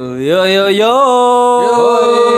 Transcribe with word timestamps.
Yo 0.00 0.48
yo 0.48 0.72
yo. 0.72 0.96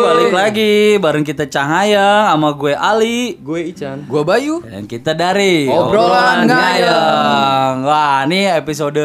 Balik 0.03 0.35
lagi 0.35 0.98
bareng 0.98 1.22
kita 1.22 1.46
Cahaya 1.46 2.35
sama 2.35 2.59
gue 2.59 2.75
Ali. 2.75 3.38
Gue 3.38 3.71
Ican. 3.71 4.03
Gua 4.11 4.27
Bayu. 4.27 4.66
Dan 4.66 4.91
kita 4.91 5.14
dari 5.14 5.71
Obrolan 5.71 6.51
Ngayang. 6.51 7.87
Wah, 7.87 8.27
ini 8.27 8.51
episode 8.51 8.98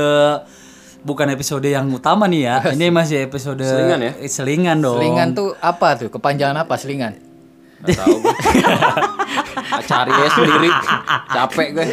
bukan 1.06 1.38
episode 1.38 1.70
yang 1.70 1.86
utama 1.94 2.26
nih 2.26 2.50
ya. 2.50 2.56
Ini 2.74 2.90
masih 2.90 3.30
episode 3.30 3.62
Selingan 3.62 4.02
ya? 4.02 4.12
Eh, 4.18 4.26
Selingan 4.26 4.82
dong. 4.82 4.98
Selingan 5.06 5.38
tuh 5.38 5.54
apa 5.62 5.94
tuh? 5.94 6.10
Kepanjangan 6.10 6.58
apa 6.58 6.82
selingan? 6.82 7.14
Gak 7.86 7.94
tahu 7.94 8.26
gue. 8.26 8.36
Cari 9.86 10.12
ya 10.18 10.28
sendiri. 10.34 10.70
Capek 11.30 11.68
gue. 11.78 11.88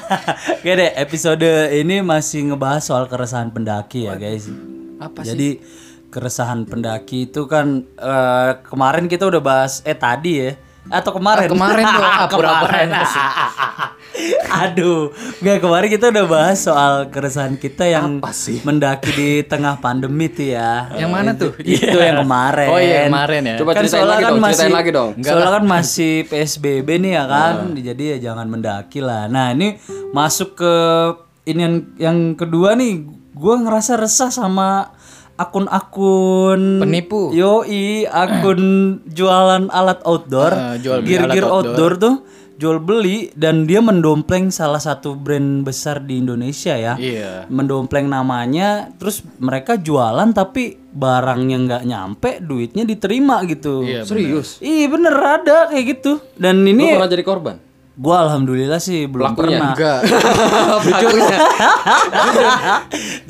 Oke 0.56 0.72
deh, 0.72 0.90
episode 0.96 1.68
ini 1.76 2.00
masih 2.00 2.48
ngebahas 2.48 2.80
soal 2.80 3.04
keresahan 3.12 3.52
pendaki 3.52 4.08
ya, 4.08 4.16
guys. 4.16 4.48
Apa 5.02 5.26
Jadi 5.26 5.81
keresahan 6.12 6.68
pendaki 6.68 7.26
itu 7.26 7.48
kan 7.48 7.88
eh, 7.96 8.50
kemarin 8.62 9.08
kita 9.08 9.24
udah 9.24 9.40
bahas 9.40 9.80
eh 9.82 9.96
tadi 9.96 10.32
ya 10.36 10.52
atau 10.90 11.14
kemarin 11.14 11.46
Ah, 11.46 11.52
kemarin 11.54 11.84
tuh, 11.86 12.02
ah, 12.10 12.26
Kemarin. 12.26 12.88
Aduh, 14.66 15.14
nggak 15.40 15.58
kemarin 15.62 15.88
kita 15.88 16.12
udah 16.12 16.26
bahas 16.28 16.58
soal 16.60 17.08
keresahan 17.08 17.56
kita 17.56 17.88
yang 17.88 18.20
Apa 18.20 18.34
sih? 18.34 18.60
mendaki 18.60 19.10
di 19.14 19.30
tengah 19.46 19.78
pandemi 19.80 20.28
tuh 20.28 20.52
ya. 20.52 20.90
Yang 20.94 21.10
mana 21.10 21.30
tuh? 21.32 21.54
Itu 21.56 21.96
yang 21.96 22.20
kemarin. 22.20 22.68
Oh 22.68 22.78
iya 22.78 23.08
kemarin 23.08 23.42
ya. 23.46 23.56
Coba 23.62 23.70
kan 23.72 23.82
ceritain 23.82 23.94
soalnya 23.94 24.12
lagi 24.12 24.22
kan 24.22 24.32
dong, 24.32 24.42
masih 24.42 24.58
ceritain 24.58 24.74
lagi 24.76 24.90
dong. 24.90 25.10
soalnya 25.22 25.50
kan 25.54 25.64
masih 25.64 26.12
PSBB 26.28 26.88
nih 26.98 27.12
ya 27.14 27.24
kan. 27.24 27.54
Jadi 27.72 28.04
ya 28.04 28.16
jangan 28.30 28.46
mendaki 28.50 29.00
lah. 29.00 29.22
Nah, 29.30 29.46
ini 29.54 29.78
masuk 30.12 30.58
ke 30.60 30.74
ini 31.46 31.60
yang 31.62 31.74
yang 31.96 32.18
kedua 32.34 32.74
nih, 32.76 33.06
gua 33.32 33.54
ngerasa 33.58 33.96
resah 33.96 34.28
sama 34.28 34.92
akun-akun 35.42 36.80
Penipu. 36.80 37.30
Yoi, 37.30 38.04
akun 38.04 38.62
jualan 39.16 39.68
alat 39.68 40.00
outdoor, 40.02 40.52
jual 40.78 41.00
beli 41.00 41.08
gear-gear 41.08 41.44
alat 41.44 41.54
outdoor. 41.66 41.92
tuh 41.96 42.14
jual 42.52 42.78
beli 42.78 43.26
dan 43.34 43.66
dia 43.66 43.82
mendompleng 43.82 44.46
salah 44.48 44.78
satu 44.78 45.14
brand 45.14 45.66
besar 45.66 45.98
di 45.98 46.22
Indonesia 46.22 46.72
ya 46.72 46.94
Iya. 46.94 47.50
mendompleng 47.50 48.06
namanya 48.06 48.86
terus 48.94 49.18
mereka 49.36 49.74
jualan 49.74 50.30
tapi 50.30 50.78
barangnya 50.86 51.58
nggak 51.58 51.82
nyampe 51.82 52.30
duitnya 52.38 52.86
diterima 52.86 53.42
gitu 53.44 53.82
Iya, 53.82 54.06
Serius. 54.06 54.62
Iya 54.62 54.86
bener 54.86 55.10
ada 55.10 55.58
kayak 55.68 55.84
gitu 55.90 56.22
dan 56.36 56.62
Lu 56.62 56.70
ini 56.70 56.94
pernah 56.94 57.10
jadi 57.10 57.24
korban? 57.24 57.56
Gua 57.92 58.24
alhamdulillah 58.24 58.80
sih 58.80 59.04
belum 59.04 59.36
Pelakunya? 59.36 59.58
pernah. 59.60 59.72
Enggak. 59.76 60.00
Pelakunya. 60.88 61.38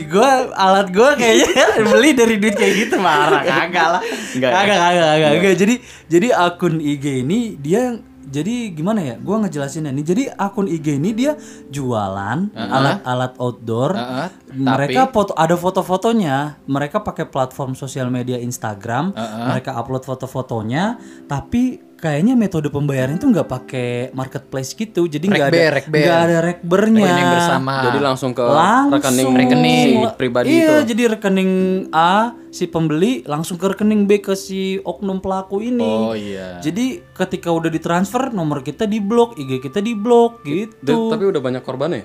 gua 0.06 0.30
alat 0.54 0.88
gua 0.94 1.10
kayaknya 1.18 1.64
beli 1.90 2.10
dari 2.14 2.34
duit 2.38 2.54
kayak 2.54 2.74
gitu 2.86 2.96
marah. 3.02 3.42
Kagak 3.42 3.86
lah. 3.98 4.02
Enggak 4.34 4.50
ya? 4.50 4.56
kagak 4.56 4.78
kagak 4.78 5.06
kagak. 5.06 5.30
Enggak. 5.34 5.54
jadi 5.58 5.74
jadi 6.06 6.28
akun 6.36 6.74
IG 6.78 7.04
ini 7.26 7.38
dia 7.58 7.98
jadi 8.22 8.72
gimana 8.72 9.00
ya? 9.04 9.14
Gua 9.20 9.44
ngejelasinnya 9.44 9.92
nih. 9.92 10.04
Jadi 10.08 10.22
akun 10.32 10.64
IG 10.64 10.96
ini 10.96 11.10
dia 11.12 11.36
jualan 11.68 12.48
alat-alat 12.56 13.36
outdoor. 13.36 13.92
Heeh, 13.92 14.28
mereka 14.56 15.10
foto 15.12 15.36
ada 15.36 15.52
foto-fotonya. 15.52 16.56
Mereka 16.64 17.04
pakai 17.04 17.28
platform 17.28 17.76
sosial 17.76 18.08
media 18.08 18.40
Instagram. 18.40 19.12
Mereka 19.52 19.76
upload 19.76 20.08
foto-fotonya. 20.08 20.96
Tapi 21.28 21.91
kayaknya 22.02 22.34
metode 22.34 22.66
pembayaran 22.66 23.14
itu 23.14 23.24
nggak 23.24 23.46
pakai 23.46 23.88
marketplace 24.10 24.74
gitu 24.74 25.06
jadi 25.06 25.22
nggak 25.22 25.46
ada 25.46 25.58
nggak 25.86 26.18
ada 26.20 26.38
rekbernya 26.42 27.06
Rekening 27.06 27.30
bersama. 27.30 27.74
Jadi 27.80 27.98
langsung 28.02 28.30
ke 28.32 28.42
langsung 28.42 28.98
rekening 28.98 29.28
Rekening. 29.38 29.88
si 30.02 30.18
pribadi 30.18 30.46
iya 30.50 30.82
itu. 30.82 30.90
jadi 30.90 31.02
rekening 31.14 31.52
A 31.88 32.12
si 32.50 32.66
pembeli 32.66 33.22
langsung 33.22 33.54
ke 33.54 33.70
rekening 33.70 34.04
B 34.04 34.18
ke 34.18 34.34
si 34.34 34.82
oknum 34.82 35.22
pelaku 35.22 35.62
ini 35.62 35.86
Oh 35.86 36.12
iya. 36.12 36.58
jadi 36.58 37.06
ketika 37.08 37.48
udah 37.48 37.70
ditransfer 37.70 38.28
nomor 38.28 38.60
kita 38.60 38.82
di 38.82 38.98
blok 38.98 39.38
IG 39.38 39.62
kita 39.62 39.78
di 39.78 39.94
blok 39.94 40.42
Dan- 40.42 40.66
gitu 40.66 41.06
Tapi 41.06 41.22
udah 41.24 41.38
banyak 41.40 41.62
korbannya. 41.62 42.02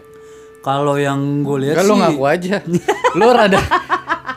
kalau 0.60 0.94
yang 0.96 1.42
gue 1.42 1.58
lihat 1.64 1.80
sih 1.80 1.88
lu 1.88 1.96
ngaku 1.96 2.24
aja. 2.24 2.56
lu 3.18 3.26
rada 3.28 3.58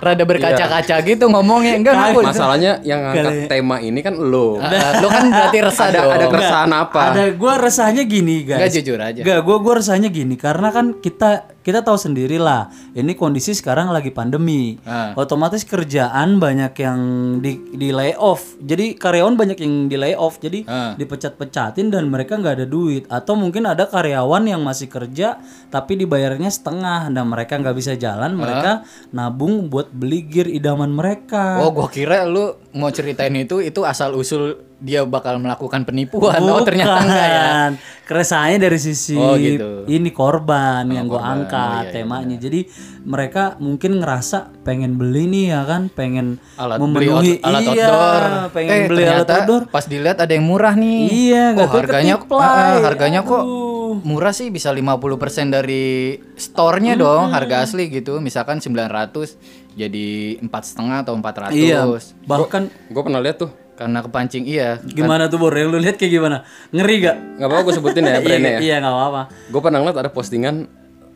rada 0.01 0.25
berkaca-kaca 0.25 0.97
gitu 1.05 1.25
ngomongnya. 1.29 1.77
Enggak 1.77 1.95
ngaku. 1.95 2.21
Masalahnya 2.25 2.81
yang 2.83 3.05
ngangkat 3.05 3.47
tema 3.47 3.77
ini 3.79 4.01
kan 4.01 4.17
lo. 4.17 4.57
Ah, 4.57 4.97
lu 4.99 5.07
kan 5.07 5.29
berarti 5.29 5.59
resah 5.61 5.87
Ada 5.93 5.99
dong. 6.01 6.11
ada 6.17 6.27
keresahan 6.27 6.71
apa? 6.73 7.01
ada 7.13 7.23
gue 7.31 7.53
resahnya 7.61 8.03
gini 8.09 8.43
guys 8.43 8.59
Enggak 8.65 8.73
jujur 8.81 8.99
aja. 8.99 9.21
Gak, 9.21 9.39
gue 9.45 9.57
gue 9.61 9.73
rasanya 9.77 10.09
gini 10.09 10.35
karena 10.35 10.69
kan 10.73 10.87
kita 10.97 11.50
kita 11.61 11.85
tahu 11.85 11.97
sendiri 11.97 12.41
lah 12.41 12.73
ini 12.97 13.13
kondisi 13.13 13.53
sekarang 13.53 13.93
lagi 13.93 14.09
pandemi, 14.09 14.81
Ah. 14.85 15.13
otomatis 15.15 15.63
kerjaan 15.65 16.41
banyak 16.41 16.73
yang 16.81 17.01
di 17.45 17.61
di 17.77 17.93
layoff, 17.93 18.57
jadi 18.61 18.97
karyawan 18.97 19.37
banyak 19.37 19.59
yang 19.61 19.75
di 19.87 19.97
layoff, 20.01 20.41
jadi 20.41 20.65
Ah. 20.65 20.93
dipecat-pecatin 20.97 21.93
dan 21.93 22.09
mereka 22.09 22.41
nggak 22.41 22.55
ada 22.63 22.67
duit, 22.67 23.05
atau 23.13 23.37
mungkin 23.37 23.69
ada 23.69 23.85
karyawan 23.85 24.49
yang 24.49 24.65
masih 24.65 24.89
kerja 24.89 25.37
tapi 25.69 26.01
dibayarnya 26.01 26.49
setengah, 26.49 27.13
dan 27.13 27.25
mereka 27.29 27.61
nggak 27.61 27.77
bisa 27.77 27.93
jalan, 27.95 28.35
mereka 28.35 28.83
nabung 29.13 29.69
buat 29.69 29.93
beli 29.93 30.25
gear 30.25 30.49
idaman 30.49 30.91
mereka. 30.91 31.61
Oh, 31.61 31.71
gua 31.71 31.93
kira 31.93 32.25
lu 32.25 32.57
mau 32.73 32.89
ceritain 32.89 33.35
itu 33.37 33.61
itu 33.61 33.85
asal 33.85 34.17
usul 34.17 34.70
dia 34.81 35.05
bakal 35.05 35.37
melakukan 35.37 35.85
penipuan. 35.85 36.41
Oh, 36.41 36.65
ternyata 36.65 37.05
enggak 37.05 37.29
ya. 37.29 37.41
Bukan. 37.45 37.71
Keresahannya 38.11 38.59
dari 38.59 38.79
sisi 38.81 39.15
Oh, 39.15 39.39
gitu. 39.39 39.87
ini 39.87 40.11
korban 40.11 40.83
yang 40.91 41.07
gua 41.07 41.23
korban. 41.23 41.47
angkat 41.47 41.85
Oh, 41.85 41.87
iya, 41.87 41.95
temanya. 41.95 42.37
Jadi 42.41 42.61
mereka 43.07 43.55
mungkin 43.63 44.03
ngerasa 44.03 44.51
pengen 44.67 44.99
beli 44.99 45.31
nih 45.31 45.45
ya 45.55 45.63
kan, 45.63 45.93
pengen 45.93 46.43
Alat 46.59 46.81
memenuhi 46.83 47.39
beli 47.39 47.45
alat 47.45 47.63
iya, 47.63 47.87
outdoor. 47.87 48.23
pengen 48.51 48.73
eh, 48.75 48.89
beli 48.91 49.03
alat 49.07 49.29
outdoor. 49.31 49.63
Pas 49.71 49.85
dilihat 49.87 50.19
ada 50.19 50.33
yang 50.33 50.43
murah 50.49 50.75
nih. 50.75 51.01
Iya, 51.07 51.45
oh, 51.55 51.69
harganya 51.71 52.15
ah, 52.35 52.83
harganya 52.83 53.21
kok 53.23 53.45
Aduh. 53.47 54.03
murah 54.03 54.35
sih 54.35 54.51
bisa 54.51 54.75
50% 54.75 55.55
dari 55.55 56.19
store-nya 56.35 56.99
dong, 56.99 57.31
harga 57.31 57.63
asli 57.63 57.93
gitu. 57.93 58.19
Misalkan 58.19 58.59
900 58.59 59.39
jadi 59.79 60.41
empat 60.43 60.63
setengah 60.67 61.07
atau 61.07 61.15
400. 61.15 61.55
Iya. 61.55 61.87
Bahkan 62.27 62.63
Gue 62.91 63.03
pernah 63.07 63.23
lihat 63.23 63.39
tuh. 63.39 63.51
Karena 63.81 64.05
kepancing 64.05 64.45
iya. 64.45 64.77
gimana 64.85 65.25
tuh 65.27 65.41
Bor? 65.41 65.57
Yang 65.57 65.73
lu 65.73 65.79
lihat 65.81 65.97
kayak 65.97 66.13
gimana? 66.13 66.45
Ngeri 66.69 66.97
gak? 67.01 67.17
Nggak 67.41 67.49
apa-apa 67.49 67.63
gue 67.65 67.75
sebutin 67.75 68.05
ya 68.05 68.21
brandnya 68.23 68.51
ya. 68.53 68.61
Iya, 68.61 68.77
nggak 68.79 68.93
apa-apa. 68.93 69.23
Gue 69.49 69.61
pernah 69.65 69.79
ngeliat 69.81 69.99
ada 69.99 70.11
postingan 70.13 70.55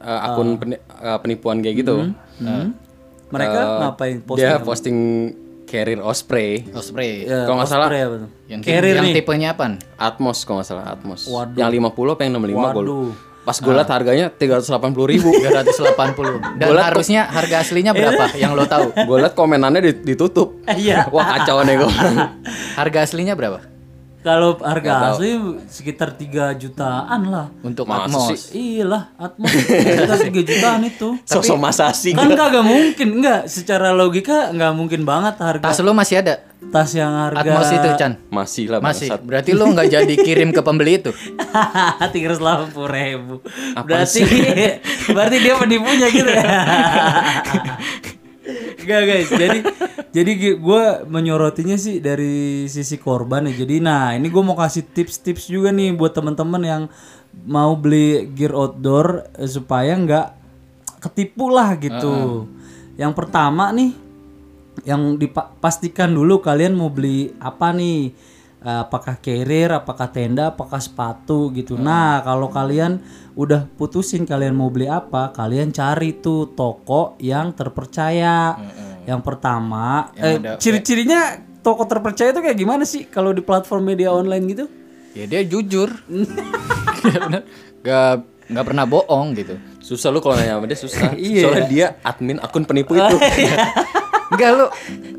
uh, 0.01 0.27
akun 0.27 0.49
peni- 0.57 0.81
uh, 0.81 1.21
penipuan 1.21 1.61
kayak 1.61 1.77
gitu. 1.79 2.09
Hmm. 2.41 2.73
Mereka 3.29 3.59
Eh, 3.59 3.79
ngapain 3.79 4.17
posting? 4.19 4.49
Dia 4.49 4.57
posting 4.59 4.97
carrier 5.65 6.01
Osprey. 6.01 6.65
Spray. 6.73 7.27
Ya, 7.27 7.45
kalau 7.45 7.61
nggak 7.61 7.69
salah, 7.69 7.89
Osprey 7.89 8.01
apa 8.01 8.17
tuh? 8.17 8.31
Yang, 8.47 8.61
Carrier 8.63 8.95
yang 8.95 9.07
nih. 9.07 9.15
tipenya 9.15 9.49
apa? 9.53 9.65
Atmos 9.97 10.39
kalau 10.43 10.57
nggak 10.59 10.69
salah 10.71 10.85
Atmos. 10.89 11.29
Waduh. 11.29 11.59
Yang 11.59 11.69
50 11.85 12.15
apa 12.15 12.21
yang 12.23 12.33
65 12.35 12.49
gue 12.49 12.65
Waduh. 12.81 13.11
Pas 13.45 13.61
gue 13.61 13.75
liat 13.77 13.91
harganya 13.91 14.27
380 14.33 14.73
ribu. 15.05 15.29
380. 15.45 16.57
Dan 16.57 16.69
harusnya 16.79 17.29
harga 17.29 17.61
aslinya 17.61 17.93
berapa 17.93 18.33
yang 18.41 18.57
lo 18.57 18.65
tahu? 18.65 18.89
gue 18.95 19.17
liat 19.19 19.35
komenannya 19.35 19.81
di- 19.83 20.01
ditutup. 20.07 20.65
Iya. 20.65 21.13
Wah 21.13 21.37
kacau 21.37 21.61
nih 21.61 21.77
gue. 21.77 21.91
Harga 22.75 22.99
aslinya 23.07 23.39
berapa? 23.39 23.75
Kalau 24.25 24.57
harga 24.57 25.13
asli 25.13 25.37
sekitar 25.69 26.17
3 26.17 26.57
jutaan 26.57 27.29
lah. 27.29 27.53
Untuk 27.61 27.85
Masa 27.85 28.09
Atmos. 28.09 28.57
Iya 28.57 28.85
lah, 28.89 29.03
Atmos 29.21 29.53
sekitar 29.53 30.17
3 30.17 30.49
jutaan 30.49 30.81
itu. 30.89 31.09
Sosok 31.29 31.61
masa 31.61 31.93
sih. 31.93 32.17
Kan 32.17 32.33
kagak 32.33 32.65
mungkin, 32.65 33.21
enggak. 33.21 33.45
Secara 33.53 33.93
logika 33.93 34.49
enggak 34.49 34.73
mungkin 34.73 35.05
banget 35.05 35.37
harga 35.37 35.69
Tas 35.69 35.85
lo 35.85 35.93
masih 35.93 36.25
ada? 36.25 36.41
tas 36.73 36.91
yang 36.97 37.13
harga 37.13 37.45
Atmos 37.45 37.71
itu, 37.71 37.89
Chan? 38.01 38.13
Masih 38.33 38.65
lah 38.73 38.81
Masih. 38.81 39.07
bangsat. 39.13 39.21
Berarti 39.23 39.51
lo 39.53 39.69
nggak 39.71 39.89
jadi 39.93 40.15
kirim 40.17 40.51
ke 40.51 40.59
pembeli 40.65 40.99
itu? 40.99 41.13
tiga 42.17 42.33
ratus 42.33 42.41
delapan 42.41 42.69
puluh 42.73 42.91
ribu. 42.91 43.35
Berarti, 43.85 44.21
berarti 45.15 45.37
dia 45.39 45.55
penipunya 45.61 46.09
gitu 46.09 46.31
ya. 46.33 46.51
Enggak 48.85 49.03
guys, 49.09 49.29
jadi 49.33 49.59
jadi 50.15 50.33
gue 50.61 50.83
menyorotinya 51.09 51.75
sih 51.81 51.99
dari 52.05 52.69
sisi 52.69 53.01
korban 53.01 53.49
ya. 53.49 53.65
Jadi 53.65 53.81
nah 53.81 54.13
ini 54.13 54.29
gue 54.29 54.43
mau 54.45 54.55
kasih 54.55 54.85
tips-tips 54.85 55.49
juga 55.49 55.73
nih 55.73 55.97
buat 55.97 56.13
teman-teman 56.13 56.63
yang 56.63 56.83
mau 57.49 57.75
beli 57.75 58.31
gear 58.37 58.53
outdoor 58.53 59.27
eh, 59.41 59.49
supaya 59.49 59.97
nggak 59.97 60.27
ketipu 61.01 61.49
lah 61.49 61.75
gitu. 61.81 62.47
Yang 62.95 63.13
pertama 63.17 63.75
nih, 63.75 63.91
yang 64.87 65.19
dipastikan 65.19 66.15
dulu 66.15 66.39
kalian 66.39 66.79
mau 66.79 66.93
beli 66.93 67.35
apa 67.43 67.75
nih? 67.75 68.15
Eh, 68.65 68.81
apakah 68.81 69.21
carrier, 69.21 69.77
apakah 69.77 70.09
tenda, 70.09 70.49
apakah 70.49 70.81
sepatu 70.81 71.53
gitu. 71.53 71.77
Nah, 71.77 72.25
kalau 72.25 72.49
kalian 72.49 72.97
udah 73.37 73.69
putusin 73.77 74.25
kalian 74.25 74.57
mau 74.57 74.73
beli 74.73 74.89
apa, 74.89 75.37
kalian 75.37 75.69
cari 75.69 76.17
tuh 76.17 76.57
toko 76.57 77.13
yang 77.21 77.53
terpercaya. 77.53 78.57
Yang 79.05 79.21
pertama, 79.21 80.09
eh, 80.17 80.41
ciri-cirinya 80.57 81.45
toko 81.61 81.85
terpercaya 81.85 82.33
itu 82.33 82.41
kayak 82.41 82.57
gimana 82.57 82.89
sih 82.89 83.05
kalau 83.05 83.37
di 83.37 83.45
platform 83.45 83.85
media 83.85 84.09
online 84.09 84.45
gitu? 84.49 84.65
Ya 85.13 85.29
dia 85.29 85.45
jujur. 85.45 85.93
Gak 87.85 88.25
nggak 88.45 88.65
pernah 88.65 88.85
bohong 88.89 89.37
gitu. 89.37 89.61
Susah 89.81 90.09
lu 90.09 90.25
kalau 90.25 90.41
nanya 90.41 90.57
sama 90.57 90.69
dia 90.69 90.81
susah. 90.81 91.13
Iya. 91.21 91.43
Soalnya 91.45 91.69
dia 91.69 91.87
admin 92.01 92.41
akun 92.41 92.65
penipu 92.65 92.97
itu. 92.97 93.17
Enggak 94.33 94.51
lu 94.57 94.67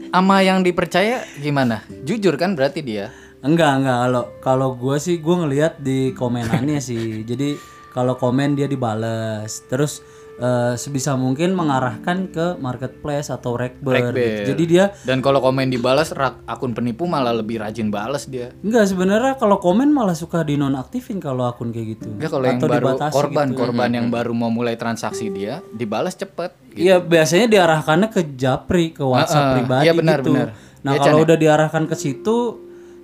sama 0.10 0.42
yang 0.42 0.66
dipercaya 0.66 1.22
gimana? 1.38 1.86
Jujur 2.06 2.34
kan 2.42 2.58
berarti 2.58 2.82
dia. 2.82 3.14
Enggak, 3.42 3.72
enggak. 3.78 3.98
Kalau 4.02 4.24
kalau 4.40 4.70
gue 4.74 4.96
sih 4.98 5.18
gue 5.18 5.36
ngelihat 5.36 5.74
di 5.78 6.12
komenannya 6.12 6.80
sih. 6.92 7.22
Jadi 7.22 7.56
kalau 7.90 8.16
komen 8.16 8.54
dia 8.54 8.66
dibales. 8.66 9.64
Terus 9.66 10.04
eh, 10.36 10.76
sebisa 10.76 11.16
mungkin 11.16 11.54
mengarahkan 11.54 12.28
ke 12.28 12.46
marketplace 12.58 13.30
atau 13.30 13.56
rekber. 13.56 14.12
Gitu. 14.12 14.52
Jadi 14.52 14.64
dia 14.66 14.92
Dan 15.02 15.20
kalau 15.20 15.40
komen 15.40 15.70
dibalas 15.70 16.12
rak- 16.12 16.44
akun 16.46 16.74
penipu 16.74 17.06
malah 17.06 17.32
lebih 17.32 17.62
rajin 17.62 17.88
balas 17.88 18.26
dia. 18.26 18.52
enggak 18.60 18.84
sebenarnya 18.86 19.34
kalau 19.36 19.58
komen 19.58 19.88
malah 19.90 20.12
suka 20.14 20.42
dinonaktifin 20.42 21.20
kalau 21.20 21.46
akun 21.46 21.72
kayak 21.72 21.96
gitu. 21.96 22.12
Enggak 22.12 22.32
kalau 22.32 22.46
yang 22.46 22.60
baru 22.60 22.88
korban 23.08 23.48
gitu. 23.48 23.58
korban 23.58 23.90
yang 23.90 24.08
baru 24.10 24.34
mau 24.34 24.50
mulai 24.50 24.76
transaksi 24.76 25.30
dia 25.30 25.64
dibalas 25.72 26.14
cepet. 26.14 26.52
Iya 26.74 27.00
biasanya 27.00 27.48
diarahkannya 27.48 28.10
ke 28.10 28.36
Japri 28.36 28.92
ke 28.92 29.06
WhatsApp 29.06 29.40
Heeh. 29.40 29.54
pribadi 29.56 29.86
Iya, 29.86 29.94
benar, 29.94 30.20
gitu. 30.20 30.34
benar. 30.34 30.48
Nah 30.84 30.92
Iya, 30.92 31.00
kalau 31.00 31.18
ya? 31.18 31.24
udah 31.24 31.38
diarahkan 31.40 31.84
ke 31.88 31.96
situ 31.96 32.38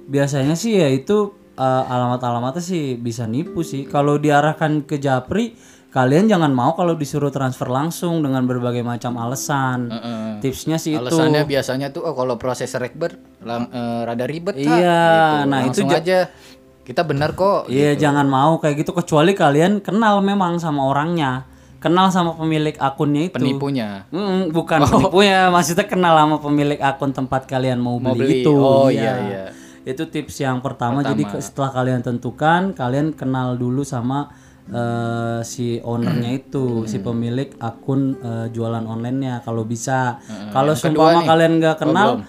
biasanya 0.06 0.54
sih 0.54 0.76
ya 0.76 0.88
itu 0.88 1.30
eh, 1.54 1.84
alamat-alamatnya 1.86 2.60
sih 2.60 2.96
bisa 2.96 3.26
nipu 3.26 3.62
sih. 3.62 3.86
Kalau 3.86 4.16
diarahkan 4.16 4.82
ke 4.82 4.98
Japri 4.98 5.54
kalian 5.92 6.24
jangan 6.26 6.50
mau 6.50 6.72
kalau 6.72 6.96
disuruh 6.96 7.28
transfer 7.28 7.68
langsung 7.68 8.24
dengan 8.24 8.46
berbagai 8.46 8.80
macam 8.80 9.18
alasan. 9.18 9.92
Heeh. 9.92 10.28
Tipsnya 10.40 10.78
sih 10.78 10.96
itu. 10.96 11.04
Alasannya 11.04 11.44
biasanya 11.44 11.92
tuh 11.92 12.02
oh 12.02 12.14
kalau 12.14 12.36
proses 12.36 12.72
rekber 12.74 13.20
lang- 13.42 13.68
eh, 13.70 14.02
rada 14.02 14.24
ribet. 14.24 14.56
Iya, 14.56 14.72
Gitu. 15.38 15.50
nah 15.50 15.60
itu 15.62 15.68
Langsung 15.84 15.90
ja- 15.90 16.00
aja 16.00 16.20
kita 16.82 17.02
benar 17.04 17.34
kok. 17.34 17.68
Iya 17.68 17.94
jangan 17.94 18.26
mau 18.26 18.58
kayak 18.58 18.80
gitu 18.80 18.92
kecuali 18.92 19.32
kalian 19.34 19.80
kenal 19.80 20.20
memang 20.20 20.58
sama 20.58 20.82
orangnya, 20.86 21.44
kenal 21.78 22.08
sama 22.08 22.34
pemilik 22.34 22.74
akunnya 22.76 23.28
itu. 23.28 23.36
Penipunya. 23.36 24.08
Mm, 24.10 24.50
bukan 24.50 24.82
penipunya, 24.82 25.48
maksudnya 25.48 25.86
kenal 25.86 26.16
sama 26.16 26.40
pemilik 26.40 26.80
akun 26.80 27.12
tempat 27.12 27.46
kalian 27.46 27.78
mau 27.78 27.96
beli, 27.96 28.08
Mau 28.08 28.16
beli. 28.18 28.42
itu. 28.42 28.54
Oh, 28.56 28.88
iya, 28.88 29.14
iya. 29.22 29.44
Itu 29.82 30.06
tips 30.06 30.40
yang 30.40 30.62
pertama. 30.62 31.02
Jadi 31.02 31.24
ke- 31.26 31.42
setelah 31.42 31.72
kalian 31.72 32.02
tentukan, 32.02 32.72
kalian 32.72 33.12
kenal 33.12 33.56
dulu 33.56 33.82
sama 33.82 34.30
eh, 34.70 35.42
si 35.42 35.82
ownernya 35.82 36.38
itu, 36.38 36.86
si 36.86 37.02
pemilik 37.02 37.50
akun 37.58 38.16
eh, 38.16 38.48
jualan 38.50 38.86
onlinenya 38.86 39.42
kalau 39.42 39.66
bisa. 39.66 40.22
Kalau 40.54 40.72
seumpama 40.74 41.26
kalian 41.26 41.58
nggak 41.58 41.78
kenal, 41.78 42.22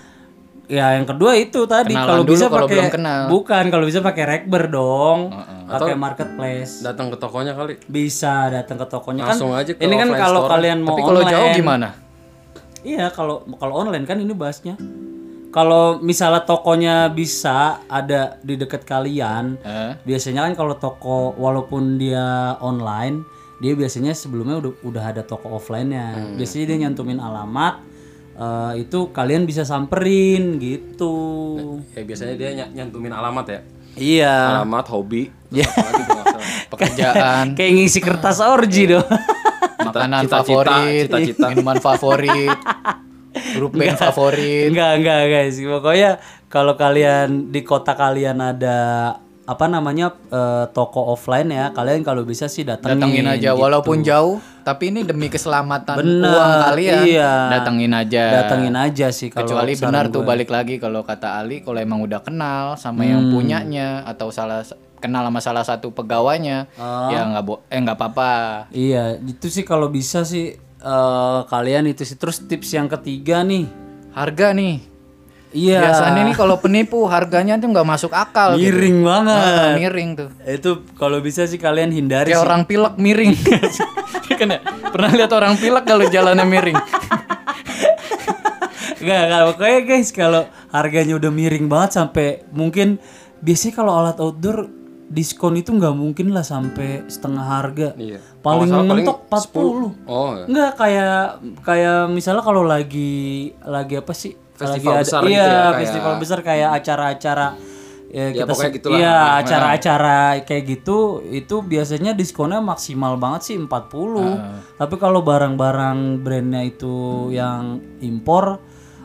ya 0.65 0.97
yang 0.97 1.05
kedua 1.05 1.37
itu 1.37 1.69
tadi 1.69 1.93
kalau 1.93 2.25
bisa 2.25 2.49
pakai 2.49 2.89
bukan 3.29 3.65
kalau 3.69 3.85
bisa 3.85 4.01
pakai 4.01 4.25
rekber 4.25 4.73
dong, 4.73 5.29
pakai 5.69 5.93
marketplace. 5.95 6.81
Datang 6.81 7.13
ke 7.13 7.21
tokonya 7.21 7.53
kali. 7.53 7.77
Bisa 7.85 8.49
datang 8.49 8.81
ke 8.81 8.87
tokonya 8.89 9.29
Langsung 9.29 9.53
kan. 9.53 9.63
aja 9.63 9.77
ke 9.77 9.81
ini 9.85 9.95
kan 9.95 10.09
kalau 10.11 10.49
store. 10.49 10.53
kalian 10.57 10.79
mau 10.81 10.97
Tapi 10.97 11.03
kalau 11.05 11.21
online. 11.21 11.35
jauh 11.37 11.49
gimana? 11.53 11.89
Iya, 12.83 13.07
kalau 13.13 13.45
kalau 13.55 13.75
online 13.79 14.09
kan 14.09 14.17
ini 14.19 14.33
bahasnya. 14.33 14.75
Kalau 15.53 16.01
misalnya 16.01 16.43
tokonya 16.43 16.95
bisa 17.09 17.57
ada 17.87 18.41
di 18.41 18.57
dekat 18.57 18.83
kalian, 18.83 19.61
Eh? 19.61 19.93
biasanya 20.03 20.43
kan 20.43 20.57
kalau 20.57 20.75
toko 20.75 21.37
walaupun 21.37 21.97
dia 21.97 22.25
online, 22.59 23.21
dia 23.61 23.73
biasanya 23.73 24.11
sebelumnya 24.11 24.57
udah 24.59 24.73
udah 24.83 25.05
ada 25.07 25.23
toko 25.23 25.53
offline-nya. 25.53 26.07
Hmm. 26.11 26.35
Biasanya 26.35 26.65
dia 26.67 26.79
nyantumin 26.81 27.21
alamat 27.21 27.85
eh, 28.33 28.81
itu 28.81 29.13
kalian 29.13 29.45
bisa 29.45 29.61
samperin 29.63 30.57
gitu. 30.57 31.15
Ya 31.93 32.01
biasanya 32.01 32.35
dia 32.35 32.51
ny- 32.55 32.73
nyantumin 32.75 33.13
alamat 33.13 33.45
ya. 33.47 33.61
Iya. 33.93 34.35
Alamat, 34.59 34.89
hobi. 34.89 35.29
Iya. 35.53 35.69
Pekerjaan, 36.73 37.53
Kayak 37.53 37.73
ngisi 37.77 38.01
kertas 38.01 38.41
orji 38.41 38.89
dong. 38.89 39.05
makanan 39.83 40.25
cita-cita, 40.25 40.65
favorit, 40.65 41.05
cita-cita. 41.05 41.47
minuman 41.51 41.77
favorit, 41.77 42.57
grup 43.53 43.73
band 43.73 43.97
favorit. 43.97 44.69
enggak, 44.69 44.93
enggak 44.99 45.21
guys. 45.27 45.57
Pokoknya 45.57 46.11
kalau 46.47 46.75
kalian 46.75 47.49
di 47.49 47.61
kota 47.63 47.93
kalian 47.93 48.39
ada 48.39 48.79
apa 49.43 49.67
namanya 49.67 50.15
eh, 50.29 50.65
toko 50.71 51.11
offline 51.11 51.51
ya, 51.51 51.71
kalian 51.71 52.01
kalau 52.01 52.23
bisa 52.23 52.47
sih 52.47 52.63
datengin. 52.63 52.97
Datengin 52.97 53.27
aja 53.27 53.51
gitu. 53.51 53.59
walaupun 53.59 54.01
jauh, 54.01 54.39
tapi 54.63 54.89
ini 54.89 55.03
demi 55.03 55.27
keselamatan 55.27 55.99
Bener, 55.99 56.31
uang 56.31 56.53
kalian. 56.65 57.03
iya. 57.05 57.33
Datengin 57.51 57.91
aja. 57.93 58.23
Datengin 58.39 58.77
aja 58.77 59.11
sih 59.11 59.29
kalau 59.29 59.43
Kecuali 59.45 59.75
benar 59.75 60.07
gue. 60.07 60.15
tuh 60.15 60.23
balik 60.23 60.47
lagi 60.49 60.79
kalau 60.79 61.03
kata 61.03 61.37
Ali 61.37 61.59
kalau 61.59 61.77
emang 61.77 62.01
udah 62.01 62.21
kenal 62.21 62.77
sama 62.77 63.03
yang 63.03 63.19
Hmm. 63.21 63.35
punyanya 63.35 63.89
atau 64.05 64.31
salah 64.31 64.63
kenal 64.97 65.27
sama 65.27 65.41
salah 65.41 65.67
satu 65.67 65.91
pegawainya 65.91 66.71
Ah. 66.73 67.11
ya 67.11 67.27
nggak 67.27 67.43
bo 67.43 67.67
eh 67.67 67.77
nggak 67.77 67.99
apa-apa. 67.99 68.33
Iya, 68.71 69.19
itu 69.19 69.51
sih 69.51 69.63
kalau 69.63 69.91
bisa 69.91 70.23
sih 70.23 70.55
eh, 70.83 71.41
kalian 71.47 71.87
itu 71.89 72.03
sih 72.03 72.19
terus 72.19 72.43
tips 72.43 72.75
yang 72.75 72.91
ketiga 72.91 73.47
nih. 73.47 73.71
Harga 74.13 74.53
nih. 74.53 74.93
Iya. 75.53 75.85
Biasanya 75.85 76.23
nih 76.33 76.37
kalau 76.37 76.57
penipu 76.57 77.05
harganya 77.07 77.61
tuh 77.61 77.69
nggak 77.69 77.85
masuk 77.87 78.13
akal 78.17 78.57
gitu. 78.57 78.73
miring 78.73 78.99
banget. 79.05 79.37
Ah, 79.37 79.73
miring 79.77 80.11
tuh. 80.17 80.29
Itu 80.49 80.71
kalau 80.97 81.21
bisa 81.21 81.45
sih 81.45 81.61
kalian 81.61 81.93
hindari 81.93 82.33
Kayak 82.33 82.41
sih. 82.41 82.49
orang 82.49 82.63
pilek 82.65 82.95
miring. 82.97 83.33
kan 84.41 84.49
ya? 84.49 84.61
Pernah 84.91 85.11
lihat 85.13 85.33
orang 85.37 85.55
pilek 85.61 85.85
kalau 85.85 86.05
jalannya 86.09 86.47
miring? 86.49 86.79
Enggak, 89.03 89.21
enggak, 89.27 89.43
pokoknya 89.53 89.81
guys 89.83 90.09
kalau 90.15 90.43
harganya 90.71 91.15
udah 91.19 91.31
miring 91.35 91.67
banget 91.67 91.91
sampai 91.99 92.47
mungkin 92.55 93.03
biasanya 93.43 93.75
kalau 93.75 93.93
alat 93.99 94.17
outdoor 94.23 94.71
diskon 95.11 95.59
itu 95.59 95.75
nggak 95.75 95.93
mungkin 95.93 96.33
lah 96.33 96.47
sampai 96.47 97.05
setengah 97.11 97.45
harga. 97.45 97.89
Iya. 97.99 98.23
Paling 98.43 98.69
salah 98.69 98.85
mentok 98.85 99.19
40. 99.31 100.11
Oh, 100.11 100.35
ya. 100.35 100.45
Enggak 100.51 100.73
kayak 100.75 101.19
kayak 101.63 101.99
misalnya 102.11 102.43
kalau 102.43 102.67
lagi 102.67 103.55
lagi 103.63 103.95
apa 104.03 104.13
sih? 104.13 104.35
Festival 104.53 104.99
lagi 104.99 105.07
besar 105.07 105.21
iya, 105.25 105.31
gitu 105.31 105.39
ya, 105.39 105.63
kayak- 105.63 105.79
festival 105.81 106.13
besar 106.19 106.39
kayak 106.43 106.71
acara-acara 106.83 107.49
ya, 108.13 108.25
Ya, 108.29 108.45
kita 108.45 108.53
gitulah. 108.69 108.99
Iya, 109.01 109.17
acara-acara 109.41 110.19
kayak 110.45 110.65
gitu 110.69 111.25
itu 111.33 111.57
biasanya 111.65 112.13
diskonnya 112.13 112.61
maksimal 112.61 113.17
banget 113.17 113.41
sih 113.49 113.57
40. 113.57 114.37
Tapi 114.77 114.95
kalau 115.01 115.25
barang-barang 115.25 116.21
brandnya 116.21 116.63
itu 116.67 117.31
yang 117.33 117.81
impor 118.05 118.61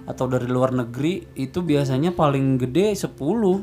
atau 0.08 0.24
dari 0.32 0.48
luar 0.48 0.72
negeri 0.72 1.36
itu 1.36 1.60
biasanya 1.60 2.16
paling 2.16 2.56
gede 2.56 2.96
10 2.96 3.12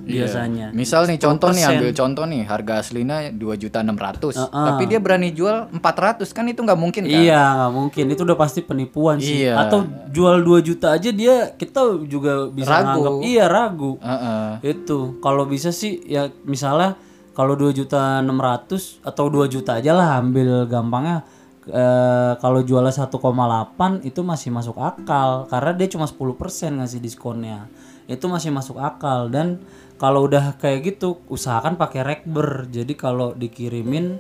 biasanya. 0.05 0.77
Misal 0.77 1.09
nih 1.09 1.17
contoh 1.17 1.49
nih 1.49 1.65
ambil 1.65 1.91
contoh 1.97 2.25
nih 2.29 2.45
harga 2.45 2.85
aslinya 2.85 3.33
dua 3.33 3.57
juta 3.57 3.81
enam 3.81 3.97
ratus, 3.97 4.37
Heeh. 4.37 4.53
tapi 4.53 4.85
dia 4.85 5.01
berani 5.01 5.33
jual 5.33 5.73
400 5.73 6.29
kan 6.37 6.45
itu 6.45 6.61
nggak 6.61 6.77
mungkin 6.77 7.09
kan? 7.09 7.17
Iya 7.17 7.43
nggak 7.57 7.73
mungkin 7.73 8.05
itu 8.13 8.23
udah 8.29 8.37
pasti 8.37 8.61
penipuan 8.61 9.17
sih. 9.17 9.49
Iya. 9.49 9.57
Atau 9.65 9.89
jual 10.13 10.45
2 10.45 10.61
juta 10.61 10.93
aja 10.93 11.09
dia 11.09 11.57
kita 11.57 12.05
juga 12.05 12.53
bisa 12.53 12.77
Ragu. 12.77 12.85
nganggap 12.85 13.15
iya 13.25 13.45
ragu. 13.49 13.97
Heeh. 14.05 14.77
Itu 14.77 15.17
kalau 15.25 15.49
bisa 15.49 15.73
sih 15.73 16.05
ya 16.05 16.29
misalnya 16.45 17.01
kalau 17.33 17.57
2 17.57 17.73
juta 17.73 18.21
600 18.21 19.01
atau 19.01 19.25
2 19.33 19.49
juta 19.49 19.81
aja 19.81 19.97
lah 19.97 20.21
ambil 20.21 20.69
gampangnya 20.69 21.25
eh, 21.69 22.33
kalau 22.41 22.61
jualnya 22.65 22.93
1,8 22.93 24.05
itu 24.05 24.21
masih 24.21 24.51
masuk 24.53 24.77
akal 24.81 25.49
karena 25.49 25.73
dia 25.73 25.89
cuma 25.89 26.05
10% 26.09 26.81
ngasih 26.81 27.01
diskonnya. 27.01 27.69
Itu 28.05 28.29
masih 28.29 28.53
masuk 28.53 28.77
akal 28.81 29.33
dan 29.33 29.65
kalau 29.97 30.29
udah 30.29 30.61
kayak 30.61 30.97
gitu 30.97 31.25
usahakan 31.33 31.81
pakai 31.81 32.05
rekber. 32.05 32.69
Jadi 32.69 32.93
kalau 32.99 33.33
dikirimin 33.33 34.19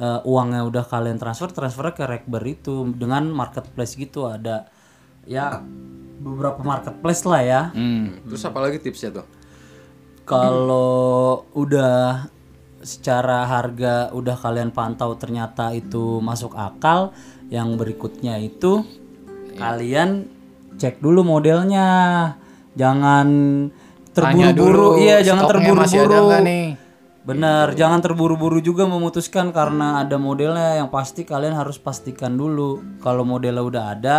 eh, 0.00 0.20
uangnya 0.24 0.66
udah 0.66 0.84
kalian 0.86 1.20
transfer 1.20 1.52
transfernya 1.52 1.94
ke 1.94 2.04
rekber 2.08 2.42
itu 2.46 2.88
dengan 2.96 3.30
marketplace 3.30 3.94
gitu 3.94 4.26
ada 4.26 4.66
ya 5.28 5.62
beberapa 6.20 6.60
marketplace 6.60 7.22
lah 7.28 7.42
ya. 7.42 7.62
Hmm. 7.72 8.20
Terus 8.28 8.42
apa 8.44 8.58
lagi 8.60 8.82
tipsnya 8.82 9.22
tuh? 9.22 9.26
Kalau 10.28 11.42
udah 11.58 12.30
secara 12.80 13.44
harga 13.44 14.10
udah 14.12 14.36
kalian 14.40 14.72
pantau 14.72 15.14
ternyata 15.16 15.72
itu 15.76 16.18
masuk 16.24 16.56
akal, 16.56 17.12
yang 17.52 17.76
berikutnya 17.76 18.40
itu 18.40 18.84
kalian 19.56 20.28
cek 20.80 21.00
dulu 21.04 21.24
modelnya. 21.24 21.88
Jangan 22.78 23.28
terburu-buru. 24.14 25.00
Iya, 25.02 25.20
jangan 25.26 25.42
stoknya 25.44 25.72
masih 25.76 25.98
ada 26.00 26.08
terburu-buru. 26.08 26.46
nih? 26.46 26.66
Bener, 27.20 27.66
jangan 27.76 28.00
terburu-buru 28.00 28.58
juga 28.64 28.88
memutuskan 28.88 29.52
karena 29.52 30.00
ada 30.00 30.16
modelnya 30.16 30.80
yang 30.80 30.88
pasti 30.88 31.28
kalian 31.28 31.52
harus 31.52 31.76
pastikan 31.76 32.32
dulu 32.32 32.80
kalau 33.04 33.28
modelnya 33.28 33.60
udah 33.60 33.84
ada 33.92 34.16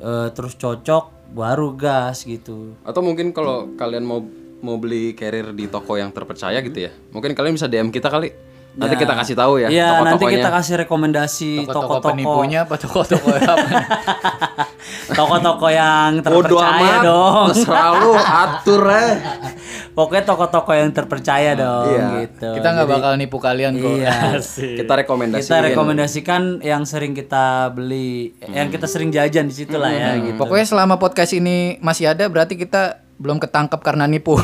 eh, 0.00 0.28
terus 0.32 0.56
cocok 0.56 1.36
baru 1.36 1.76
gas 1.76 2.24
gitu. 2.24 2.74
Atau 2.82 3.04
mungkin 3.04 3.36
kalau 3.36 3.70
kalian 3.76 4.08
mau 4.08 4.24
mau 4.60 4.76
beli 4.76 5.12
carrier 5.12 5.50
di 5.50 5.66
toko 5.66 5.94
yang 5.94 6.08
terpercaya 6.08 6.60
gitu 6.60 6.78
ya. 6.80 6.92
Mungkin 7.10 7.32
kalian 7.32 7.54
bisa 7.54 7.66
DM 7.66 7.88
kita 7.88 8.08
kali. 8.08 8.30
Nanti 8.70 8.94
kita 8.94 9.18
kasih 9.18 9.34
tahu 9.34 9.58
ya 9.58 9.66
Iya, 9.66 9.98
nanti 9.98 10.30
kita 10.30 10.46
kasih 10.46 10.86
rekomendasi 10.86 11.66
Toko-toko 11.66 12.06
penipunya 12.06 12.62
apa 12.62 12.78
toko-toko 12.78 13.34
apa? 13.34 13.66
toko-toko 15.18 15.66
yang 15.66 16.22
terpercaya 16.22 16.78
amat. 16.78 17.02
dong. 17.02 17.46
Terserah 17.50 17.88
lu 17.98 18.12
atur 18.14 18.82
eh. 18.94 19.12
pokoknya 19.98 20.22
toko-toko 20.22 20.70
yang 20.70 20.90
terpercaya 20.94 21.58
dong 21.58 21.90
Iya. 21.90 22.06
gitu. 22.22 22.50
Kita 22.56 22.68
nggak 22.70 22.88
bakal 22.88 23.12
nipu 23.18 23.42
kalian 23.42 23.74
kok. 23.74 23.90
Iya. 23.90 24.38
Kita 24.80 24.92
rekomendasi. 24.96 25.42
kita 25.42 25.58
rekomendasikan 25.66 26.42
yang 26.62 26.86
sering 26.86 27.12
kita 27.12 27.74
beli, 27.74 28.32
yang 28.46 28.70
kita 28.70 28.86
sering 28.86 29.10
jajan 29.10 29.50
di 29.50 29.54
situ 29.54 29.74
lah 29.74 29.90
ya 29.90 30.14
gitu. 30.16 30.38
Pokoknya 30.38 30.66
selama 30.66 30.94
podcast 30.96 31.34
ini 31.34 31.74
masih 31.82 32.06
ada 32.06 32.30
berarti 32.30 32.54
kita 32.54 33.02
belum 33.20 33.36
ketangkap 33.36 33.84
karena 33.84 34.08
nipu. 34.08 34.32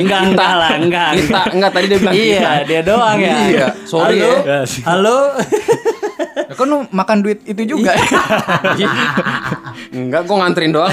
enggak 0.00 0.20
enggak 0.30 0.52
lah, 0.54 0.70
enggak. 0.78 1.08
Kita 1.18 1.40
enggak 1.50 1.70
tadi 1.74 1.86
dia 1.90 1.98
bilang 1.98 2.14
Iya, 2.14 2.50
dia 2.62 2.80
doang 2.86 3.18
ya. 3.18 3.34
Iya, 3.42 3.66
sorry 3.82 4.22
Halo? 4.22 4.30
ya. 4.46 4.60
Halo. 4.86 5.18
Ya 6.20 6.54
kan 6.54 6.66
lu 6.66 6.78
makan 6.90 7.18
duit 7.20 7.42
itu 7.42 7.62
juga. 7.66 7.94
Enggak, 9.90 10.22
gua 10.22 10.36
nganterin 10.44 10.70
doang. 10.70 10.90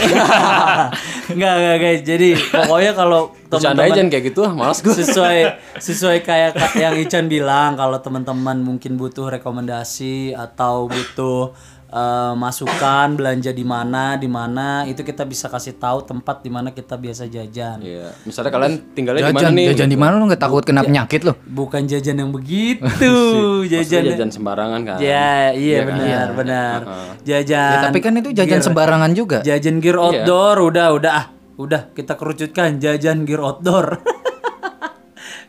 enggak, 1.29 1.53
enggak 1.53 1.75
guys. 1.77 2.01
Jadi 2.01 2.29
pokoknya 2.33 2.91
kalau 2.93 3.21
teman-teman 3.45 3.93
jangan 3.93 4.09
kayak 4.09 4.23
gitu 4.25 4.39
lah, 4.41 4.51
malas 4.53 4.79
gua. 4.81 4.93
sesuai 4.95 5.37
sesuai 5.77 6.17
kayak 6.21 6.51
ka- 6.57 6.75
yang 6.75 6.97
Ican 6.97 7.25
bilang 7.29 7.77
kalau 7.77 7.97
teman-teman 8.01 8.57
mungkin 8.57 8.97
butuh 8.97 9.29
rekomendasi 9.29 10.33
atau 10.33 10.89
butuh 10.89 11.53
eh, 11.87 12.33
masukan 12.33 13.07
belanja 13.13 13.49
di 13.49 13.63
mana 13.63 14.15
di 14.15 14.27
mana 14.27 14.67
itu 14.83 15.01
kita 15.01 15.23
bisa 15.23 15.47
kasih 15.47 15.73
tahu 15.73 16.03
tempat 16.03 16.39
di 16.39 16.49
mana 16.49 16.69
kita 16.69 16.95
biasa 16.95 17.25
jajan 17.25 17.79
Iya, 17.79 18.11
misalnya 18.21 18.51
kalian 18.51 18.73
tinggalnya 18.91 19.21
di 19.23 19.33
mana 19.33 19.49
nih? 19.49 19.65
jajan 19.71 19.87
di 19.87 19.97
mana 19.97 20.13
lu 20.13 20.25
nggak 20.25 20.39
takut 20.39 20.61
kena 20.61 20.81
penyakit 20.81 21.21
lu? 21.21 21.33
bukan 21.43 21.83
jajan 21.83 22.15
yang 22.17 22.29
begitu 22.29 22.83
Maksudnya 22.87 23.71
jajan 23.79 24.03
jajan 24.09 24.29
sembarangan 24.29 24.79
kan. 24.83 24.97
ya 24.99 25.51
iya 25.51 25.77
kan? 25.79 25.87
benar 25.89 26.27
benar 26.33 26.79
jajan 27.21 27.71
Ya, 27.73 27.79
tapi 27.83 27.99
kan 27.99 28.13
itu 28.15 28.29
jajan 28.31 28.59
sembarangan 28.61 29.11
juga. 29.11 29.39
jajan 29.41 29.79
gear 29.79 29.95
outdoor 29.95 30.59
udah 30.65 30.87
udah 30.93 31.11
ah 31.13 31.25
udah 31.55 31.89
kita 31.91 32.13
kerucutkan 32.13 32.77
jajan 32.77 33.23
gear 33.23 33.39
outdoor 33.39 33.97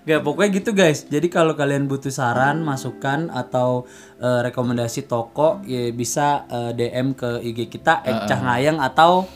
Gak 0.09 0.25
pokoknya 0.25 0.49
gitu 0.57 0.73
guys. 0.73 1.05
Jadi 1.05 1.29
kalau 1.29 1.53
kalian 1.53 1.85
butuh 1.85 2.09
saran, 2.09 2.65
masukan 2.65 3.29
atau 3.29 3.85
eh, 4.17 4.41
rekomendasi 4.49 5.05
toko, 5.05 5.61
ya 5.69 5.93
bisa 5.93 6.49
eh, 6.49 6.73
DM 6.73 7.12
ke 7.12 7.45
IG 7.45 7.69
kita 7.69 8.00
@cahngayang 8.25 8.81
atau 8.81 9.29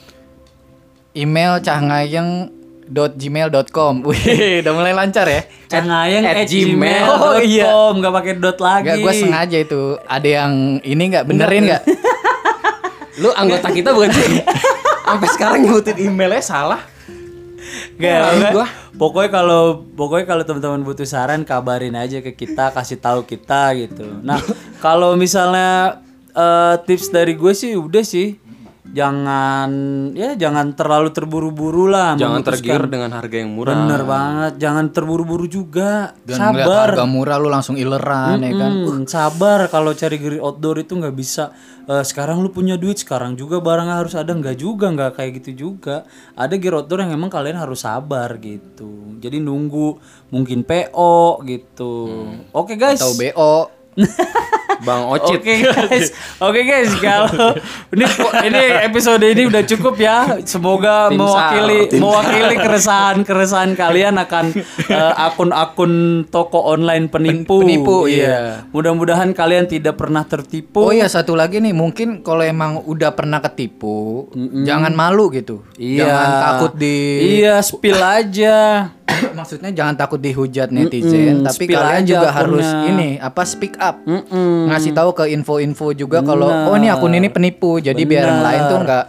Email 1.12 1.60
cahnggayeng.gmail.com. 1.60 3.94
Wih, 4.08 4.64
udah 4.64 4.72
mulai 4.72 4.96
lancar 4.96 5.28
ya. 5.28 5.44
cahngayang 5.68 6.24
at 6.24 6.40
at 6.40 6.48
gmail. 6.48 7.04
Oh, 7.04 7.36
iya. 7.36 7.92
nggak 7.92 8.12
pakai 8.16 8.40
dot 8.40 8.56
lagi. 8.56 8.88
Gak, 8.88 9.04
gue 9.04 9.12
sengaja 9.12 9.60
itu. 9.60 10.00
Ada 10.08 10.28
yang 10.40 10.80
ini 10.80 11.12
nggak 11.12 11.28
benerin 11.28 11.68
nggak? 11.68 11.84
Lu 13.20 13.28
anggota 13.36 13.68
kita 13.68 13.92
bukan 13.92 14.08
sih? 14.08 14.40
Sampai 15.04 15.28
sekarang 15.36 15.68
nyebutin 15.68 16.00
emailnya 16.00 16.40
salah. 16.40 16.80
Gak, 18.02 18.50
gua. 18.50 18.66
pokoknya 18.98 19.30
kalau 19.30 19.86
pokoknya 19.94 20.26
kalau 20.26 20.42
teman-teman 20.42 20.82
butuh 20.82 21.06
saran 21.06 21.46
kabarin 21.46 21.94
aja 21.94 22.18
ke 22.18 22.34
kita, 22.34 22.74
kasih 22.74 22.98
tahu 22.98 23.22
kita 23.22 23.70
gitu. 23.78 24.02
Nah, 24.26 24.42
kalau 24.84 25.14
misalnya 25.14 26.02
eh, 26.34 26.74
tips 26.82 27.14
dari 27.14 27.38
gue 27.38 27.54
sih 27.54 27.78
udah 27.78 28.02
sih 28.02 28.41
jangan 28.82 29.70
ya 30.10 30.34
jangan 30.34 30.74
terlalu 30.74 31.14
terburu-buru 31.14 31.86
lah 31.86 32.18
Jangan 32.18 32.42
tergiur 32.42 32.90
dengan 32.90 33.14
harga 33.14 33.36
yang 33.38 33.54
murah. 33.54 33.78
Bener 33.78 34.02
banget, 34.02 34.52
jangan 34.58 34.90
terburu-buru 34.90 35.46
juga. 35.46 36.10
Dan 36.26 36.38
sabar. 36.38 36.90
harga 36.90 37.06
murah 37.06 37.38
lu 37.38 37.46
langsung 37.46 37.78
ileran 37.78 38.42
ya 38.42 38.52
kan. 38.58 38.72
Hmm, 38.82 39.04
sabar 39.06 39.70
kalau 39.70 39.94
cari 39.94 40.18
gear 40.18 40.42
outdoor 40.42 40.82
itu 40.82 40.98
nggak 40.98 41.14
bisa 41.14 41.54
eh, 41.86 42.02
sekarang 42.02 42.42
lu 42.42 42.50
punya 42.50 42.74
duit 42.74 42.98
sekarang 42.98 43.38
juga 43.38 43.62
barangnya 43.62 44.02
harus 44.02 44.14
ada 44.18 44.34
nggak 44.34 44.56
juga 44.58 44.90
nggak 44.90 45.14
kayak 45.14 45.30
gitu 45.42 45.50
juga 45.70 46.02
ada 46.34 46.54
gear 46.58 46.74
outdoor 46.78 47.06
yang 47.06 47.14
emang 47.14 47.30
kalian 47.30 47.58
harus 47.58 47.86
sabar 47.86 48.34
gitu 48.42 49.18
jadi 49.22 49.38
nunggu 49.38 49.98
mungkin 50.30 50.66
PO 50.66 51.42
gitu 51.46 51.94
oke 52.50 52.74
guys 52.74 52.98
Atau 52.98 53.14
BO. 53.14 53.54
Bang 54.82 55.06
Oke 55.06 55.38
Ocit. 55.38 55.40
guys, 55.62 56.06
oke 56.38 56.60
guys, 56.60 56.90
kalau 57.04 57.54
ini 57.90 58.04
ini 58.44 58.62
episode 58.82 59.22
ini 59.22 59.46
udah 59.46 59.62
cukup 59.64 59.94
ya. 59.96 60.18
Semoga 60.42 61.06
Tim 61.06 61.18
mewakili 61.18 61.78
tim 61.86 62.00
mewakili 62.02 62.54
keresahan 62.58 63.22
keresahan 63.22 63.72
kalian 63.72 64.18
akan 64.18 64.50
eh, 64.84 65.12
akun-akun 65.16 65.92
toko 66.28 66.66
online 66.66 67.06
penipu. 67.06 67.62
Penipu, 67.62 68.10
iya. 68.10 68.66
Mudah-mudahan 68.70 69.30
kalian 69.30 69.70
tidak 69.70 69.94
pernah 69.94 70.26
tertipu. 70.26 70.82
Oh 70.82 70.90
iya 70.90 71.06
satu 71.06 71.32
lagi 71.32 71.62
nih 71.62 71.72
mungkin 71.72 72.20
kalau 72.20 72.42
emang 72.42 72.82
udah 72.82 73.14
pernah 73.14 73.38
ketipu 73.38 74.26
jangan 74.62 74.92
malu 74.92 75.30
gitu. 75.30 75.62
Iya. 75.78 76.02
Jangan 76.02 76.28
takut 76.42 76.72
di 76.74 76.96
Iya, 77.38 77.62
spill 77.62 78.02
aja. 78.18 78.90
maksudnya 79.38 79.70
jangan 79.70 79.94
takut 79.94 80.18
dihujat 80.18 80.72
netizen 80.72 81.44
tapi 81.44 81.66
spill 81.68 81.76
kalian 81.76 82.00
aja 82.00 82.08
juga 82.08 82.28
akunnya. 82.28 82.38
harus 82.38 82.66
ini 82.88 83.08
apa 83.18 83.42
speak 83.44 83.74
up. 83.76 84.00
Mm-mm. 84.02 84.71
Ngasih 84.72 84.92
tahu 84.92 85.10
ke 85.12 85.24
info-info 85.30 85.86
juga 85.92 86.18
kalau 86.20 86.48
oh 86.48 86.74
ini 86.74 86.88
akun 86.88 87.12
ini 87.12 87.28
penipu 87.28 87.78
jadi 87.78 87.98
biar 87.98 88.24
yang 88.26 88.42
lain 88.42 88.62
tuh 88.66 88.78
nggak 88.82 89.04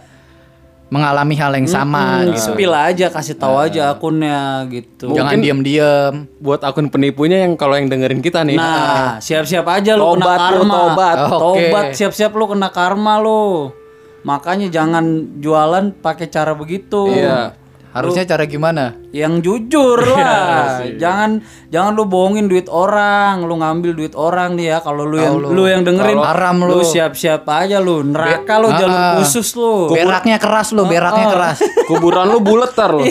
mengalami 0.92 1.34
hal 1.34 1.50
yang 1.58 1.66
sama 1.66 2.22
Hmm, 2.22 2.30
gitu. 2.30 2.54
Spill 2.54 2.70
aja, 2.70 3.06
kasih 3.10 3.34
tahu 3.34 3.58
aja 3.58 3.90
akunnya 3.90 4.62
gitu. 4.70 5.10
Jangan 5.10 5.42
diem-diem. 5.42 6.30
Buat 6.38 6.62
akun 6.62 6.86
penipunya 6.86 7.42
yang 7.42 7.58
kalau 7.58 7.74
yang 7.74 7.90
dengerin 7.90 8.22
kita 8.22 8.46
nih. 8.46 8.54
Nah, 8.54 9.18
siap-siap 9.18 9.66
aja 9.66 9.98
lu 9.98 10.14
kena 10.14 10.22
lu, 10.22 10.30
karma. 10.38 10.74
tobat. 10.76 11.16
Oke. 11.34 11.40
Tobat, 11.42 11.84
siap-siap 11.98 12.30
lu 12.36 12.46
kena 12.46 12.68
karma 12.70 13.18
lu. 13.18 13.74
Makanya 14.22 14.70
jangan 14.70 15.04
jualan 15.42 15.98
pakai 15.98 16.30
cara 16.30 16.54
begitu. 16.54 17.10
Iya. 17.10 17.58
Harusnya 17.94 18.26
cara 18.26 18.42
gimana? 18.44 18.98
Yang 19.08 19.32
jujur 19.40 20.02
lah. 20.12 20.82
jangan 20.92 21.38
jangan 21.68 21.94
lu 21.94 22.04
bohongin 22.04 22.44
duit 22.44 22.66
orang, 22.66 23.40
lu 23.40 23.54
ngambil 23.54 23.94
duit 23.94 24.12
orang 24.12 24.52
nih 24.52 24.66
ya. 24.68 24.78
Kalau 24.78 25.02
lu 25.02 25.14
yang 25.16 25.38
lu, 25.38 25.62
yang 25.64 25.80
dengerin 25.80 26.18
Kalau 26.18 26.26
haram 26.26 26.56
lu 26.58 26.74
lu. 26.74 26.82
siap-siap 26.82 27.46
aja 27.46 27.78
lu. 27.78 28.02
Neraka 28.02 28.58
lu 28.58 28.68
jalur 28.68 28.98
Ah. 28.98 29.14
khusus 29.16 29.46
lu. 29.54 29.88
Beraknya 29.88 30.36
keras 30.36 30.70
lo, 30.70 30.84
beraknya 30.84 31.26
keras. 31.28 31.58
Kuburan 31.88 32.26
lu 32.28 32.38
bulet 32.40 32.72
tar 32.72 32.90
lu. 32.90 33.06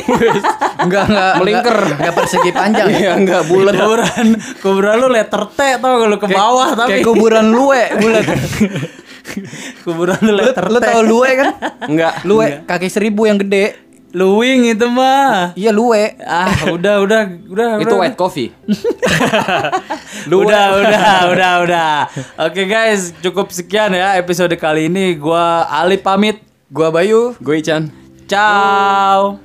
Enggak 0.78 1.08
enggak 1.08 1.34
Melingkar. 1.40 1.78
enggak, 1.90 2.14
persegi 2.14 2.52
panjang. 2.52 2.88
Iya, 2.90 3.12
enggak 3.16 3.42
bulet. 3.48 3.72
Kuburan 3.74 4.26
kuburan 4.60 4.96
lu 4.98 5.08
letter 5.10 5.44
T 5.48 5.60
tau 5.78 5.96
gak 5.96 6.10
lu 6.10 6.18
ke 6.18 6.28
bawah 6.28 6.70
tapi 6.74 7.00
Kayak 7.00 7.06
kuburan 7.06 7.46
luwe, 7.50 7.84
bulat. 7.96 8.26
kuburan 9.84 10.20
lu 10.22 10.34
letter 10.36 10.66
Lu 10.68 10.78
T. 10.78 10.84
tau 10.84 11.02
luwe 11.02 11.30
kan? 11.34 11.48
Enggak. 11.88 12.14
Luwe 12.24 12.48
kaki 12.64 12.88
seribu 12.88 13.24
yang 13.24 13.40
gede. 13.40 13.83
Luwing 14.14 14.70
itu 14.78 14.86
mah. 14.86 15.58
Iya 15.58 15.74
luwe. 15.74 16.14
Ah, 16.22 16.70
udah 16.70 17.02
udah 17.02 17.22
udah 17.50 17.70
Itu 17.82 17.98
udah. 17.98 18.02
white 18.06 18.14
coffee. 18.14 18.54
udah, 20.30 20.66
udah, 20.86 21.14
udah, 21.34 21.52
udah. 21.66 21.94
Oke 22.46 22.70
guys, 22.70 23.10
cukup 23.26 23.50
sekian 23.50 23.90
ya 23.90 24.14
episode 24.22 24.54
kali 24.62 24.86
ini. 24.86 25.18
Gua 25.18 25.66
Ali 25.66 25.98
pamit. 25.98 26.46
Gua 26.70 26.94
Bayu. 26.94 27.34
Gue 27.42 27.62
Ican. 27.66 27.90
Ciao. 28.30 29.43